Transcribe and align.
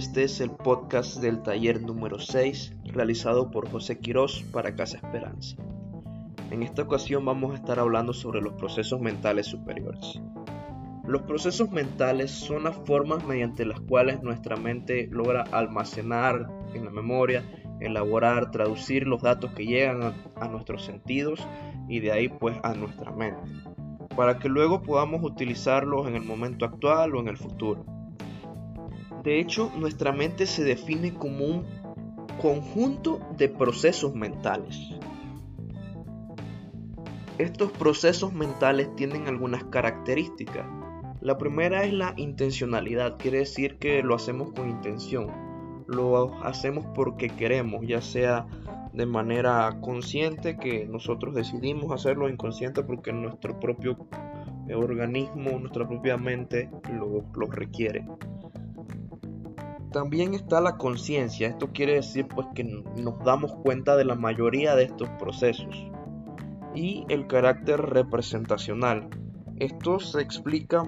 Este 0.00 0.22
es 0.22 0.40
el 0.40 0.50
podcast 0.50 1.18
del 1.18 1.42
taller 1.42 1.82
número 1.82 2.18
6 2.18 2.74
realizado 2.84 3.50
por 3.50 3.70
José 3.70 3.98
Quirós 3.98 4.42
para 4.50 4.74
Casa 4.74 4.96
Esperanza. 4.96 5.58
En 6.50 6.62
esta 6.62 6.80
ocasión 6.80 7.22
vamos 7.26 7.52
a 7.52 7.56
estar 7.56 7.78
hablando 7.78 8.14
sobre 8.14 8.40
los 8.40 8.54
procesos 8.54 8.98
mentales 8.98 9.48
superiores. 9.48 10.18
Los 11.06 11.20
procesos 11.24 11.70
mentales 11.70 12.30
son 12.30 12.64
las 12.64 12.76
formas 12.86 13.26
mediante 13.26 13.66
las 13.66 13.78
cuales 13.80 14.22
nuestra 14.22 14.56
mente 14.56 15.06
logra 15.12 15.42
almacenar 15.52 16.48
en 16.72 16.86
la 16.86 16.90
memoria, 16.90 17.44
elaborar, 17.78 18.50
traducir 18.50 19.06
los 19.06 19.20
datos 19.20 19.52
que 19.52 19.66
llegan 19.66 20.02
a, 20.02 20.14
a 20.36 20.48
nuestros 20.48 20.82
sentidos 20.82 21.46
y 21.90 22.00
de 22.00 22.10
ahí 22.10 22.28
pues 22.30 22.56
a 22.62 22.72
nuestra 22.72 23.12
mente, 23.12 23.50
para 24.16 24.38
que 24.38 24.48
luego 24.48 24.80
podamos 24.80 25.22
utilizarlos 25.22 26.08
en 26.08 26.16
el 26.16 26.22
momento 26.22 26.64
actual 26.64 27.14
o 27.16 27.20
en 27.20 27.28
el 27.28 27.36
futuro. 27.36 27.99
De 29.22 29.38
hecho, 29.38 29.70
nuestra 29.76 30.12
mente 30.12 30.46
se 30.46 30.64
define 30.64 31.12
como 31.12 31.44
un 31.44 31.66
conjunto 32.40 33.20
de 33.36 33.48
procesos 33.48 34.14
mentales. 34.14 34.78
Estos 37.36 37.70
procesos 37.72 38.32
mentales 38.32 38.94
tienen 38.96 39.28
algunas 39.28 39.64
características. 39.64 40.66
La 41.20 41.36
primera 41.36 41.84
es 41.84 41.92
la 41.92 42.14
intencionalidad, 42.16 43.18
quiere 43.18 43.38
decir 43.38 43.76
que 43.76 44.02
lo 44.02 44.14
hacemos 44.14 44.52
con 44.52 44.70
intención, 44.70 45.26
lo 45.86 46.42
hacemos 46.42 46.86
porque 46.94 47.28
queremos, 47.28 47.86
ya 47.86 48.00
sea 48.00 48.46
de 48.94 49.04
manera 49.04 49.78
consciente, 49.82 50.56
que 50.56 50.86
nosotros 50.86 51.34
decidimos 51.34 51.92
hacerlo 51.92 52.28
inconsciente 52.28 52.82
porque 52.82 53.12
nuestro 53.12 53.60
propio 53.60 53.98
organismo, 54.74 55.58
nuestra 55.58 55.86
propia 55.86 56.16
mente 56.16 56.70
lo, 56.90 57.24
lo 57.34 57.46
requiere. 57.46 58.06
También 59.92 60.34
está 60.34 60.60
la 60.60 60.76
conciencia, 60.76 61.48
esto 61.48 61.72
quiere 61.72 61.94
decir 61.94 62.28
pues 62.28 62.46
que 62.54 62.62
nos 62.62 63.18
damos 63.24 63.52
cuenta 63.64 63.96
de 63.96 64.04
la 64.04 64.14
mayoría 64.14 64.76
de 64.76 64.84
estos 64.84 65.08
procesos. 65.18 65.74
Y 66.76 67.04
el 67.08 67.26
carácter 67.26 67.80
representacional. 67.80 69.08
Esto 69.56 69.98
se 69.98 70.22
explica 70.22 70.84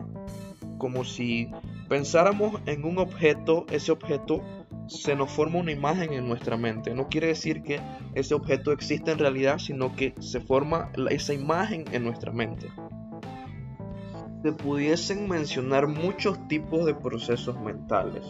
como 0.79 1.03
si 1.03 1.51
pensáramos 1.89 2.61
en 2.67 2.85
un 2.85 2.99
objeto, 2.99 3.67
ese 3.73 3.91
objeto 3.91 4.41
se 4.87 5.17
nos 5.17 5.33
forma 5.33 5.59
una 5.59 5.73
imagen 5.73 6.13
en 6.13 6.29
nuestra 6.29 6.57
mente. 6.57 6.95
No 6.95 7.09
quiere 7.09 7.27
decir 7.27 7.63
que 7.65 7.81
ese 8.15 8.35
objeto 8.35 8.71
existe 8.71 9.11
en 9.11 9.19
realidad, 9.19 9.59
sino 9.59 9.97
que 9.97 10.15
se 10.21 10.41
forma 10.41 10.93
esa 11.11 11.35
imagen 11.35 11.85
en 11.91 12.05
nuestra 12.05 12.31
mente. 12.31 12.69
Se 14.45 14.53
pudiesen 14.53 15.29
mencionar 15.29 15.89
muchos 15.89 16.47
tipos 16.47 16.87
de 16.87 16.95
procesos 16.95 17.61
mentales 17.61 18.25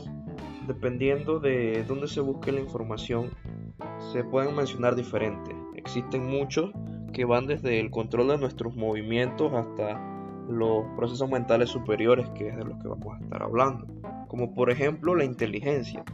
dependiendo 0.67 1.41
de 1.41 1.85
dónde 1.85 2.09
se 2.09 2.21
busque 2.21 2.53
la 2.53 2.61
información, 2.61 3.31
se 4.13 4.25
pueden 4.25 4.55
mencionar 4.55 4.95
diferentes. 4.95 5.55
Existen 5.75 6.27
muchos 6.27 6.71
que 7.13 7.25
van 7.25 7.47
desde 7.47 7.81
el 7.81 7.91
control 7.91 8.29
de 8.29 8.39
nuestros 8.39 8.75
movimientos 8.75 9.53
hasta 9.53 10.01
los 10.49 10.85
procesos 10.97 11.29
mentales 11.31 11.71
superiores, 11.71 12.29
que 12.31 12.49
es 12.49 12.57
de 12.57 12.65
los 12.65 12.79
que 12.81 12.89
vamos 12.89 13.15
a 13.15 13.23
estar 13.23 13.43
hablando. 13.43 13.87
Como 14.29 14.55
por 14.55 14.71
ejemplo 14.71 15.15
la 15.15 15.25
inteligencia, 15.25 16.05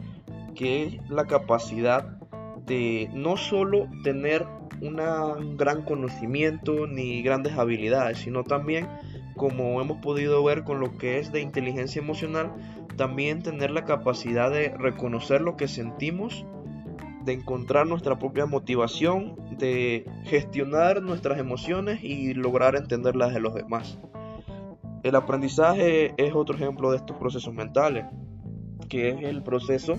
que 0.55 0.83
es 0.83 1.09
la 1.09 1.25
capacidad 1.25 2.17
de 2.65 3.09
no 3.13 3.37
solo 3.37 3.87
tener 4.03 4.45
un 4.81 5.57
gran 5.57 5.83
conocimiento 5.83 6.87
ni 6.87 7.21
grandes 7.21 7.57
habilidades, 7.57 8.19
sino 8.19 8.43
también, 8.43 8.87
como 9.35 9.81
hemos 9.81 9.97
podido 9.97 10.43
ver 10.43 10.63
con 10.63 10.79
lo 10.79 10.97
que 10.97 11.19
es 11.19 11.31
de 11.31 11.41
inteligencia 11.41 12.01
emocional, 12.01 12.53
también 12.99 13.41
tener 13.41 13.71
la 13.71 13.85
capacidad 13.85 14.51
de 14.51 14.75
reconocer 14.77 15.39
lo 15.39 15.55
que 15.55 15.69
sentimos, 15.69 16.45
de 17.23 17.31
encontrar 17.31 17.87
nuestra 17.87 18.19
propia 18.19 18.45
motivación, 18.45 19.37
de 19.57 20.05
gestionar 20.25 21.01
nuestras 21.01 21.39
emociones 21.39 22.03
y 22.03 22.33
lograr 22.33 22.75
entenderlas 22.75 23.33
de 23.33 23.39
los 23.39 23.53
demás. 23.55 23.97
El 25.03 25.15
aprendizaje 25.15 26.13
es 26.17 26.35
otro 26.35 26.57
ejemplo 26.57 26.91
de 26.91 26.97
estos 26.97 27.15
procesos 27.15 27.53
mentales, 27.53 28.05
que 28.89 29.11
es 29.11 29.23
el 29.23 29.43
proceso 29.43 29.97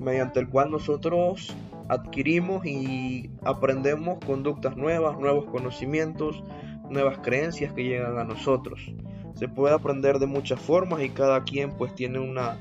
mediante 0.00 0.40
el 0.40 0.48
cual 0.48 0.72
nosotros 0.72 1.54
adquirimos 1.88 2.66
y 2.66 3.30
aprendemos 3.44 4.18
conductas 4.26 4.76
nuevas, 4.76 5.16
nuevos 5.20 5.44
conocimientos, 5.44 6.42
nuevas 6.90 7.18
creencias 7.18 7.72
que 7.74 7.84
llegan 7.84 8.18
a 8.18 8.24
nosotros 8.24 8.92
se 9.34 9.48
puede 9.48 9.74
aprender 9.74 10.18
de 10.18 10.26
muchas 10.26 10.60
formas 10.60 11.02
y 11.02 11.10
cada 11.10 11.44
quien 11.44 11.72
pues 11.72 11.94
tiene 11.94 12.18
una, 12.18 12.58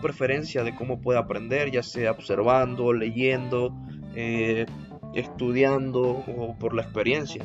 preferencia 0.00 0.62
de 0.62 0.74
cómo 0.74 1.00
puede 1.00 1.18
aprender, 1.18 1.70
ya 1.70 1.82
sea 1.82 2.12
observando, 2.12 2.92
leyendo, 2.92 3.74
eh, 4.14 4.66
estudiando 5.14 6.02
o 6.02 6.56
por 6.58 6.74
la 6.74 6.82
experiencia. 6.82 7.44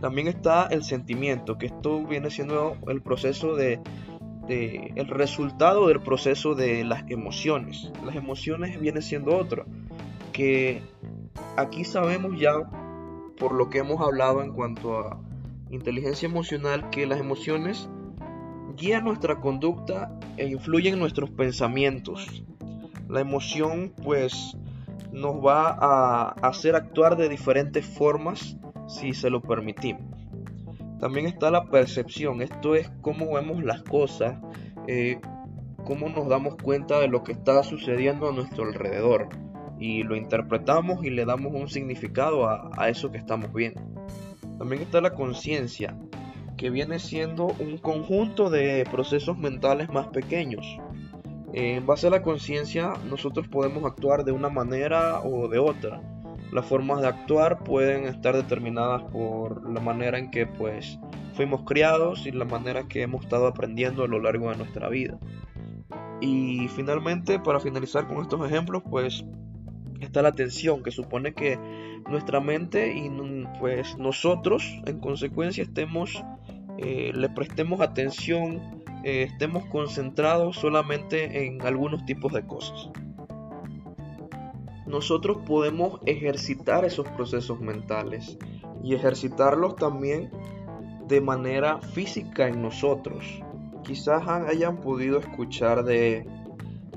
También 0.00 0.26
está 0.26 0.66
el 0.66 0.82
sentimiento, 0.82 1.58
que 1.58 1.66
esto 1.66 2.04
viene 2.04 2.30
siendo 2.30 2.76
el 2.88 3.00
proceso 3.02 3.54
de, 3.54 3.78
de, 4.48 4.92
el 4.96 5.06
resultado 5.06 5.86
del 5.86 6.00
proceso 6.00 6.56
de 6.56 6.84
las 6.84 7.08
emociones. 7.08 7.92
Las 8.04 8.16
emociones 8.16 8.80
viene 8.80 9.00
siendo 9.00 9.36
otro, 9.36 9.64
que 10.32 10.82
aquí 11.56 11.84
sabemos 11.84 12.38
ya 12.38 12.52
por 13.38 13.52
lo 13.52 13.70
que 13.70 13.78
hemos 13.78 14.00
hablado 14.00 14.42
en 14.42 14.52
cuanto 14.52 14.98
a 14.98 15.20
inteligencia 15.72 16.26
emocional 16.26 16.90
que 16.90 17.06
las 17.06 17.18
emociones 17.18 17.88
guían 18.76 19.04
nuestra 19.04 19.40
conducta 19.40 20.18
e 20.36 20.46
influyen 20.46 20.94
en 20.94 21.00
nuestros 21.00 21.30
pensamientos. 21.30 22.44
La 23.08 23.20
emoción 23.20 23.92
pues 24.02 24.56
nos 25.12 25.36
va 25.44 25.70
a 25.70 26.28
hacer 26.46 26.76
actuar 26.76 27.16
de 27.16 27.28
diferentes 27.28 27.86
formas 27.86 28.56
si 28.86 29.14
se 29.14 29.30
lo 29.30 29.40
permitimos. 29.40 30.02
También 31.00 31.26
está 31.26 31.50
la 31.50 31.64
percepción, 31.64 32.42
esto 32.42 32.74
es 32.74 32.90
cómo 33.00 33.32
vemos 33.34 33.64
las 33.64 33.82
cosas, 33.82 34.38
eh, 34.86 35.20
cómo 35.84 36.08
nos 36.10 36.28
damos 36.28 36.56
cuenta 36.56 37.00
de 37.00 37.08
lo 37.08 37.24
que 37.24 37.32
está 37.32 37.62
sucediendo 37.62 38.28
a 38.28 38.32
nuestro 38.32 38.64
alrededor 38.64 39.28
y 39.78 40.04
lo 40.04 40.16
interpretamos 40.16 41.04
y 41.04 41.10
le 41.10 41.24
damos 41.24 41.52
un 41.54 41.68
significado 41.68 42.46
a 42.48 42.88
eso 42.88 43.10
que 43.10 43.18
estamos 43.18 43.52
viendo. 43.52 43.80
También 44.58 44.82
está 44.82 45.00
la 45.00 45.14
conciencia, 45.14 45.96
que 46.56 46.70
viene 46.70 46.98
siendo 46.98 47.46
un 47.58 47.78
conjunto 47.78 48.50
de 48.50 48.86
procesos 48.90 49.38
mentales 49.38 49.90
más 49.90 50.08
pequeños. 50.08 50.66
En 51.52 51.84
base 51.86 52.06
a 52.06 52.10
la 52.10 52.22
conciencia 52.22 52.94
nosotros 53.10 53.48
podemos 53.48 53.84
actuar 53.84 54.24
de 54.24 54.32
una 54.32 54.48
manera 54.48 55.20
o 55.20 55.48
de 55.48 55.58
otra. 55.58 56.00
Las 56.52 56.66
formas 56.66 57.00
de 57.00 57.08
actuar 57.08 57.64
pueden 57.64 58.04
estar 58.04 58.34
determinadas 58.36 59.02
por 59.04 59.68
la 59.70 59.80
manera 59.80 60.18
en 60.18 60.30
que 60.30 60.46
pues 60.46 60.98
fuimos 61.34 61.62
criados 61.62 62.26
y 62.26 62.30
la 62.30 62.44
manera 62.44 62.88
que 62.88 63.02
hemos 63.02 63.24
estado 63.24 63.46
aprendiendo 63.46 64.04
a 64.04 64.08
lo 64.08 64.20
largo 64.20 64.50
de 64.50 64.56
nuestra 64.56 64.88
vida. 64.88 65.18
Y 66.20 66.68
finalmente, 66.68 67.40
para 67.40 67.58
finalizar 67.58 68.06
con 68.06 68.18
estos 68.18 68.46
ejemplos, 68.46 68.82
pues 68.88 69.24
está 70.04 70.22
la 70.22 70.28
atención, 70.30 70.82
que 70.82 70.90
supone 70.90 71.34
que 71.34 71.58
nuestra 72.08 72.40
mente 72.40 72.96
y 72.96 73.10
pues 73.60 73.96
nosotros 73.98 74.64
en 74.86 75.00
consecuencia 75.00 75.62
estemos 75.62 76.22
eh, 76.78 77.12
le 77.14 77.28
prestemos 77.28 77.80
atención 77.80 78.82
eh, 79.04 79.24
estemos 79.24 79.66
concentrados 79.66 80.56
solamente 80.56 81.46
en 81.46 81.60
algunos 81.62 82.04
tipos 82.06 82.32
de 82.32 82.46
cosas. 82.46 82.90
Nosotros 84.86 85.38
podemos 85.44 86.00
ejercitar 86.06 86.84
esos 86.84 87.08
procesos 87.08 87.60
mentales 87.60 88.38
y 88.84 88.94
ejercitarlos 88.94 89.74
también 89.76 90.30
de 91.08 91.20
manera 91.20 91.80
física 91.80 92.46
en 92.46 92.62
nosotros. 92.62 93.24
Quizás 93.82 94.28
hayan 94.28 94.80
podido 94.80 95.18
escuchar 95.18 95.82
de 95.82 96.26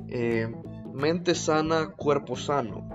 eh, 0.09 0.53
mente 0.93 1.33
sana 1.33 1.87
cuerpo 1.89 2.35
sano 2.35 2.94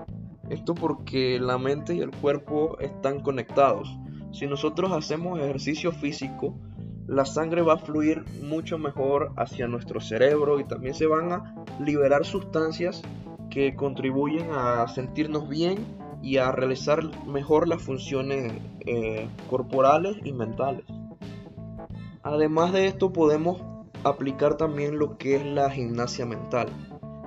esto 0.51 0.75
porque 0.75 1.39
la 1.39 1.57
mente 1.57 1.95
y 1.95 2.01
el 2.01 2.11
cuerpo 2.11 2.77
están 2.79 3.21
conectados. 3.21 3.89
Si 4.33 4.47
nosotros 4.47 4.91
hacemos 4.91 5.39
ejercicio 5.39 5.93
físico, 5.93 6.59
la 7.07 7.25
sangre 7.25 7.61
va 7.61 7.73
a 7.75 7.77
fluir 7.77 8.25
mucho 8.43 8.77
mejor 8.77 9.31
hacia 9.37 9.67
nuestro 9.67 10.01
cerebro 10.01 10.59
y 10.59 10.65
también 10.65 10.93
se 10.93 11.07
van 11.07 11.31
a 11.31 11.55
liberar 11.79 12.25
sustancias 12.25 13.01
que 13.49 13.75
contribuyen 13.75 14.49
a 14.51 14.87
sentirnos 14.89 15.47
bien 15.47 15.79
y 16.21 16.37
a 16.37 16.51
realizar 16.51 16.99
mejor 17.25 17.67
las 17.67 17.81
funciones 17.81 18.53
eh, 18.81 19.27
corporales 19.49 20.17
y 20.23 20.33
mentales. 20.33 20.85
Además 22.23 22.73
de 22.73 22.87
esto 22.87 23.13
podemos 23.13 23.61
aplicar 24.03 24.57
también 24.57 24.99
lo 24.99 25.17
que 25.17 25.35
es 25.35 25.45
la 25.45 25.69
gimnasia 25.69 26.25
mental 26.25 26.67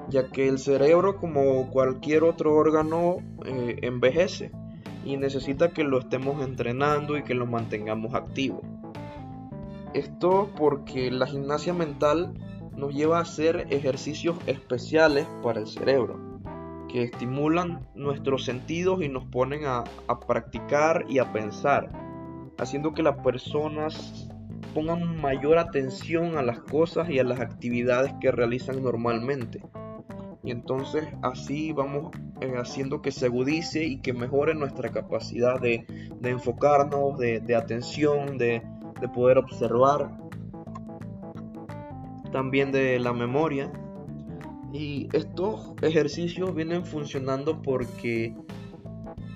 ya 0.09 0.29
que 0.31 0.49
el 0.49 0.59
cerebro 0.59 1.17
como 1.17 1.71
cualquier 1.71 2.25
otro 2.25 2.55
órgano 2.55 3.17
eh, 3.45 3.79
envejece 3.83 4.53
y 5.05 5.17
necesita 5.17 5.71
que 5.71 5.85
lo 5.85 5.99
estemos 5.99 6.43
entrenando 6.43 7.17
y 7.17 7.25
que 7.25 7.35
lo 7.35 7.47
mantengamos 7.47 8.15
activo. 8.15 8.63
Esto 9.93 10.51
porque 10.57 11.11
la 11.11 11.27
gimnasia 11.27 11.73
mental 11.73 12.35
nos 12.77 12.95
lleva 12.95 13.19
a 13.19 13.23
hacer 13.23 13.67
ejercicios 13.71 14.37
especiales 14.47 15.27
para 15.43 15.61
el 15.61 15.67
cerebro, 15.67 16.41
que 16.89 17.05
estimulan 17.05 17.87
nuestros 17.95 18.45
sentidos 18.45 19.03
y 19.03 19.09
nos 19.09 19.25
ponen 19.27 19.67
a, 19.67 19.85
a 20.09 20.21
practicar 20.21 21.05
y 21.09 21.19
a 21.19 21.33
pensar, 21.33 21.91
haciendo 22.59 22.95
que 22.95 23.03
las 23.03 23.19
personas 23.19 24.29
pongan 24.75 25.21
mayor 25.21 25.59
atención 25.59 26.37
a 26.37 26.43
las 26.43 26.59
cosas 26.61 27.09
y 27.09 27.21
a 27.21 27.25
las 27.25 27.41
actividades 27.41 28.13
que 28.21 28.33
realizan 28.33 28.83
normalmente. 28.83 29.63
Y 30.45 30.51
entonces 30.51 31.09
así 31.23 31.73
vamos 31.73 32.11
eh, 32.41 32.55
haciendo 32.57 33.01
que 33.01 33.11
se 33.11 33.27
agudice 33.27 33.85
y 33.85 34.01
que 34.01 34.13
mejore 34.13 34.55
nuestra 34.55 34.91
capacidad 34.91 35.59
de, 35.61 35.87
enfocarnos, 36.23 37.19
de, 37.19 37.57
atención, 37.57 38.37
de, 38.37 38.63
de 39.01 39.09
poder 39.09 39.39
observar. 39.39 40.19
También 42.31 42.73
de 42.73 42.99
la 42.99 43.13
memoria. 43.13 43.73
Y 44.73 45.09
estos 45.13 45.73
ejercicios 45.83 46.55
vienen 46.55 46.85
funcionando 46.85 47.63
porque 47.63 48.35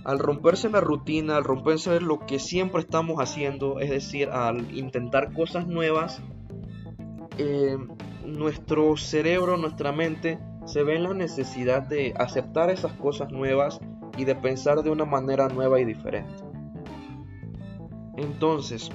al 0.05 0.19
romperse 0.19 0.69
la 0.69 0.81
rutina, 0.81 1.37
al 1.37 1.45
romperse 1.45 2.01
lo 2.01 2.27
que 2.27 2.39
siempre 2.39 2.81
estamos 2.81 3.19
haciendo, 3.19 3.79
es 3.79 3.91
decir, 3.91 4.29
al 4.31 4.77
intentar 4.77 5.33
cosas 5.33 5.67
nuevas, 5.67 6.21
eh, 7.39 7.77
nuestro 8.25 8.97
cerebro, 8.97 9.57
nuestra 9.57 9.93
mente, 9.93 10.39
se 10.69 10.83
ve 10.83 10.97
en 10.97 11.05
la 11.05 11.15
necesidad 11.15 11.83
de 11.83 12.13
aceptar 12.19 12.69
esas 12.69 12.93
cosas 12.93 13.33
nuevas 13.33 13.81
y 14.19 14.25
de 14.27 14.35
pensar 14.35 14.83
de 14.83 14.91
una 14.91 15.07
manera 15.07 15.49
nueva 15.49 15.81
y 15.81 15.87
diferente. 15.87 16.45
Entonces, 18.17 18.91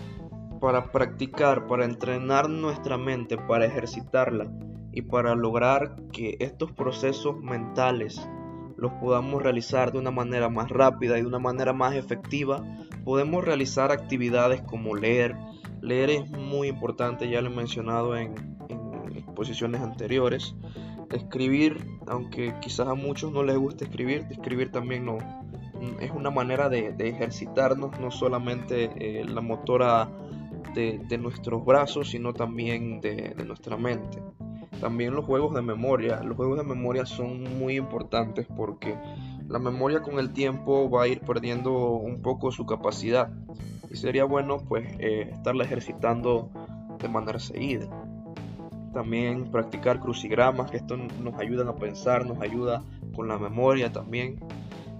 para 0.62 0.92
practicar, 0.92 1.66
para 1.66 1.86
entrenar 1.86 2.48
nuestra 2.48 2.98
mente, 2.98 3.38
para 3.38 3.66
ejercitarla 3.66 4.52
y 4.92 5.02
para 5.02 5.34
lograr 5.34 5.96
que 6.12 6.38
estos 6.40 6.72
procesos 6.72 7.38
mentales 7.42 8.22
los 8.78 8.92
podamos 8.94 9.42
realizar 9.42 9.92
de 9.92 10.00
una 10.00 10.12
manera 10.12 10.50
más 10.50 10.70
rápida 10.70 11.18
y 11.18 11.22
de 11.22 11.28
una 11.28 11.40
manera 11.40 11.74
más 11.74 11.96
efectiva, 11.96 12.64
podemos 13.04 13.44
realizar 13.44 13.92
actividades 13.92 14.62
como 14.62 14.96
leer. 14.96 15.36
Leer 15.82 16.12
es 16.12 16.30
muy 16.30 16.68
importante, 16.68 17.30
ya 17.30 17.42
lo 17.42 17.50
he 17.50 17.56
mencionado 17.56 18.16
en, 18.16 18.36
exposiciones 19.16 19.82
anteriores. 19.82 20.56
Escribir, 21.14 21.86
aunque 22.08 22.56
quizás 22.62 22.88
a 22.88 22.96
muchos 22.96 23.32
no 23.32 23.44
les 23.44 23.58
guste 23.58 23.86
escribir, 23.86 24.26
escribir 24.30 24.72
también 24.72 25.06
no, 25.06 25.18
es 26.00 26.12
una 26.12 26.32
manera 26.32 26.70
de, 26.70 26.96
ejercitarnos, 27.00 28.00
no 28.00 28.12
solamente 28.12 28.92
eh, 28.96 29.26
la 29.26 29.42
motora 29.42 30.10
de, 30.74 31.18
nuestros 31.18 31.64
brazos, 31.64 32.10
sino 32.10 32.34
también 32.34 33.00
de 33.02 33.36
nuestra 33.46 33.78
mente. 33.78 34.22
También 34.84 35.14
los 35.14 35.24
juegos 35.24 35.56
de 35.56 35.62
memoria. 35.62 36.22
Los 36.24 36.36
juegos 36.36 36.58
de 36.58 36.66
memoria 36.66 37.06
son 37.06 37.58
muy 37.58 37.78
importantes 37.78 38.46
porque 38.54 38.98
la 39.48 39.58
memoria 39.58 40.02
con 40.02 40.20
el 40.20 40.34
tiempo 40.34 40.90
va 40.90 41.04
a 41.04 41.08
ir 41.08 41.22
perdiendo 41.22 41.72
un 41.72 42.22
poco 42.22 42.52
su 42.52 42.66
capacidad. 42.66 43.32
Y 43.90 43.96
sería 43.96 44.26
bueno 44.26 44.58
pues 44.58 44.86
eh, 45.00 45.30
estarla 45.32 45.64
ejercitando 45.64 46.50
de 47.00 47.08
manera 47.08 47.40
seguida. 47.40 47.88
También 48.94 49.50
practicar 49.50 50.00
crucigramas, 50.00 50.70
que 50.70 50.78
esto 50.78 50.96
nos 50.96 51.40
ayudan 51.40 51.68
a 51.68 51.76
pensar, 51.76 52.26
nos 52.28 52.40
ayuda 52.42 52.84
con 53.16 53.28
la 53.28 53.40
memoria 53.40 53.92
también. 53.92 54.40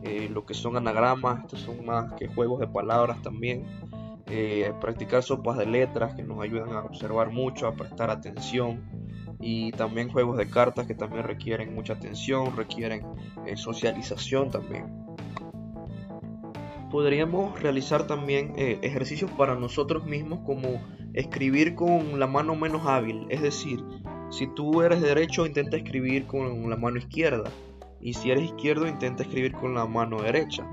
Eh, 0.04 0.28
lo 0.30 0.46
que 0.46 0.54
son 0.54 0.76
anagramas, 0.76 1.46
estos 1.46 1.62
son 1.62 1.86
más 1.86 2.12
que 2.14 2.28
juegos 2.28 2.60
de 2.60 2.68
palabras 2.68 3.22
también. 3.22 3.66
Eh, 4.26 4.74
practicar 4.82 5.22
sopas 5.22 5.58
de 5.58 5.66
letras 5.66 6.16
que 6.16 6.24
nos 6.24 6.42
ayudan 6.42 6.74
a 6.74 6.84
observar 6.84 7.30
mucho, 7.30 7.68
a 7.68 7.76
prestar 7.76 8.10
atención 8.10 8.82
y 9.40 9.72
también 9.74 10.10
juegos 10.10 10.38
de 10.38 10.50
cartas 10.50 10.88
que 10.88 10.96
también 10.96 11.24
requieren 11.24 11.76
mucha 11.76 11.94
atención, 11.94 12.58
requieren 12.58 13.06
eh, 13.46 13.56
socialización 13.56 14.50
también. 14.50 14.86
Podríamos 16.90 17.60
realizar 17.62 18.06
también 18.06 18.54
ejercicios 18.56 19.32
para 19.32 19.56
nosotros 19.56 20.06
mismos 20.06 20.42
como 20.46 20.80
escribir 21.14 21.76
con 21.76 22.20
la 22.20 22.28
mano 22.28 22.56
menos 22.56 22.86
hábil, 22.86 23.26
es 23.30 23.42
decir, 23.42 23.84
si 24.30 24.48
tú 24.48 24.82
eres 24.82 25.02
derecho 25.02 25.46
intenta 25.46 25.78
escribir 25.78 26.26
con 26.26 26.70
la 26.70 26.76
mano 26.76 26.98
izquierda 26.98 27.52
y 28.02 28.14
si 28.14 28.32
eres 28.32 28.46
izquierdo 28.46 28.88
intenta 28.88 29.24
escribir 29.24 29.54
con 29.54 29.76
la 29.76 29.86
mano 29.86 30.22
derecha. 30.22 30.68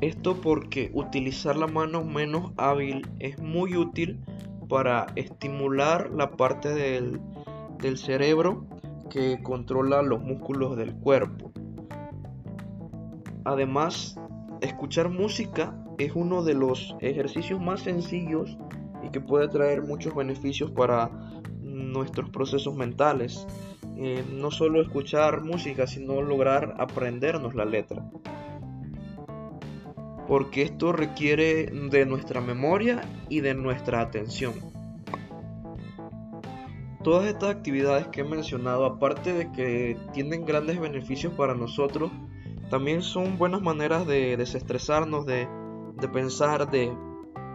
Esto 0.00 0.40
porque 0.40 0.90
utilizar 0.94 1.56
la 1.56 1.66
mano 1.66 2.02
menos 2.02 2.52
hábil 2.56 3.06
es 3.18 3.38
muy 3.38 3.76
útil 3.76 4.20
para 4.68 5.06
estimular 5.16 6.10
la 6.10 6.30
parte 6.30 6.70
del, 6.70 7.20
del 7.78 7.98
cerebro 7.98 8.64
que 9.10 9.42
controla 9.42 10.00
los 10.00 10.22
músculos 10.22 10.76
del 10.76 10.94
cuerpo. 10.94 11.52
Además, 13.44 14.18
escuchar 14.62 15.10
música 15.10 15.76
es 15.98 16.12
uno 16.14 16.42
de 16.42 16.54
los 16.54 16.96
ejercicios 17.00 17.60
más 17.60 17.80
sencillos 17.80 18.56
y 19.02 19.10
que 19.10 19.20
puede 19.20 19.48
traer 19.48 19.82
muchos 19.82 20.14
beneficios 20.14 20.70
para 20.70 21.10
nuestros 21.60 22.30
procesos 22.30 22.74
mentales. 22.74 23.46
Eh, 23.96 24.24
no 24.32 24.50
solo 24.50 24.80
escuchar 24.80 25.42
música, 25.42 25.86
sino 25.86 26.22
lograr 26.22 26.74
aprendernos 26.78 27.54
la 27.54 27.64
letra. 27.64 28.10
Porque 30.26 30.62
esto 30.62 30.92
requiere 30.92 31.66
de 31.66 32.06
nuestra 32.06 32.40
memoria 32.40 33.02
y 33.28 33.40
de 33.40 33.54
nuestra 33.54 34.00
atención. 34.00 34.54
Todas 37.02 37.26
estas 37.26 37.50
actividades 37.50 38.08
que 38.08 38.20
he 38.20 38.24
mencionado, 38.24 38.84
aparte 38.84 39.32
de 39.32 39.50
que 39.52 39.96
tienen 40.12 40.44
grandes 40.44 40.78
beneficios 40.78 41.32
para 41.32 41.54
nosotros, 41.54 42.10
también 42.70 43.02
son 43.02 43.36
buenas 43.36 43.62
maneras 43.62 44.06
de 44.06 44.36
desestresarnos, 44.36 45.26
de, 45.26 45.48
pensar, 46.12 46.70
de, 46.70 46.92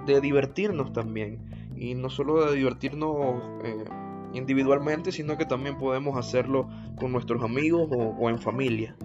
divertirnos 0.05 0.93
también. 0.93 1.39
Y 1.75 1.95
no 1.95 2.09
solo 2.09 2.45
de 2.45 2.55
divertirnos 2.55 3.41
eh, 3.63 3.85
individualmente, 4.33 5.11
sino 5.11 5.37
que 5.37 5.45
también 5.45 5.77
podemos 5.77 6.17
hacerlo 6.17 6.69
con 6.97 7.11
nuestros 7.11 7.43
amigos 7.43 7.89
o 7.91 8.29
en 8.29 8.39
familia. 8.39 8.95